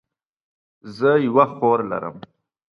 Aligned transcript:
زه 0.97 1.09
یوه 1.27 1.45
خور 1.55 1.79
لرم 1.91 2.15